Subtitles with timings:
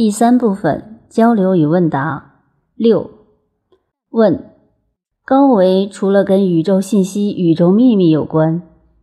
[0.00, 2.36] 第三部分交流与问答
[2.74, 3.10] 六
[4.08, 4.50] 问：
[5.26, 8.62] 高维除了跟宇宙信息、宇宙秘密有关，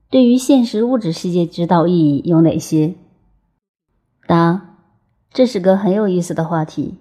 [0.09, 2.95] 对于现实物质世界指导意义有哪些？
[4.25, 4.79] 答：
[5.31, 6.95] 这是个很有意思的话题，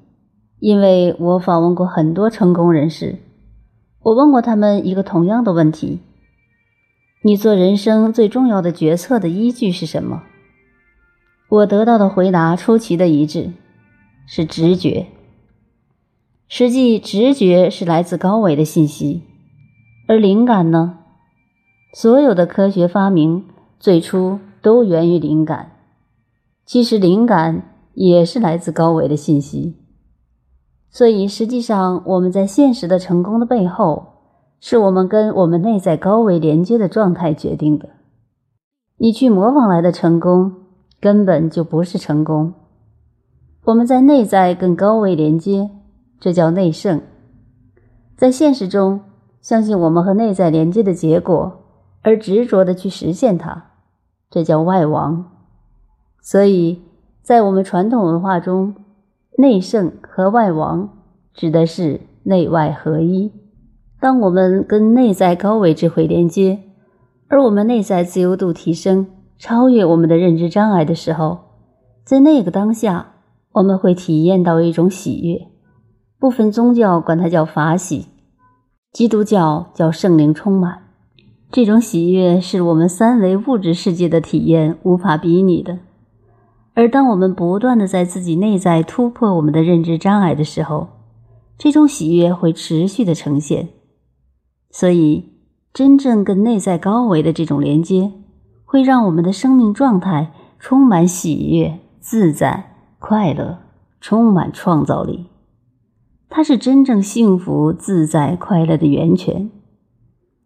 [0.58, 3.16] 因为我访问过很多成功人士，
[4.02, 6.00] 我问过他们一个同样的问题：
[7.22, 10.22] 你做人生最重要的决策的依据是什么？
[11.48, 13.52] 我得到的回答出奇的一致。
[14.26, 15.06] 是直觉。
[16.48, 19.22] 实际，直觉是来自高维的信息，
[20.06, 20.98] 而灵感呢？
[21.94, 23.44] 所有的科学发明
[23.80, 25.72] 最初都源于灵感。
[26.64, 27.62] 其实，灵感
[27.94, 29.76] 也是来自高维的信息。
[30.90, 34.06] 所以，实际上，我们在现实的成功的背后，
[34.60, 37.88] 是我们跟我们内在高维连接的状态决定的。
[38.98, 40.52] 你去模仿来的成功，
[41.00, 42.54] 根本就不是成功。
[43.66, 45.70] 我们在内在跟高维连接，
[46.20, 47.00] 这叫内圣；
[48.16, 49.00] 在现实中，
[49.40, 51.64] 相信我们和内在连接的结果，
[52.02, 53.70] 而执着的去实现它，
[54.30, 55.32] 这叫外王。
[56.20, 56.80] 所以
[57.22, 58.76] 在我们传统文化中，
[59.36, 60.88] 内圣和外王
[61.34, 63.32] 指的是内外合一。
[63.98, 66.60] 当我们跟内在高维智慧连接，
[67.26, 71.38] 而我们内在自由度提升，超越我们的认知障碍的时候，
[72.04, 73.14] 在那个当下。
[73.56, 75.48] 我们会体验到一种喜悦，
[76.18, 78.04] 部分宗教管它叫法喜，
[78.92, 80.82] 基督教叫圣灵充满。
[81.50, 85.78] 这种喜悦是我们三维物质世界的体验无法比拟的。
[86.74, 90.88] 而当我们不断的在自己内在突破我们的认知障碍的时候，
[91.56, 93.68] 这种喜悦会持续的呈现。
[94.70, 95.32] 所以，
[95.72, 98.12] 真正跟内在高维的这种连接，
[98.66, 102.75] 会让我们的生命状态充满喜悦、自在。
[102.98, 103.58] 快乐
[104.00, 105.26] 充满创造力，
[106.28, 109.50] 它是真正幸福、自在、快乐的源泉，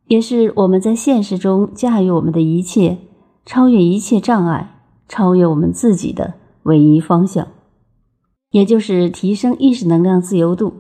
[0.07, 2.99] 也是我们在现实中驾驭我们的一切、
[3.47, 7.49] 超越一切障碍、超越我们自己的唯一方向，
[8.51, 10.75] 也就是提升意识能量自由度，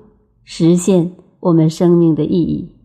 [0.44, 2.79] 实现我们生命的意义。